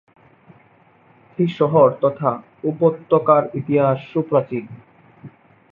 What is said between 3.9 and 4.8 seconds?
সুপ্রাচীন।